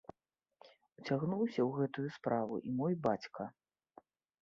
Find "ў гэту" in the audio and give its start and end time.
1.65-2.09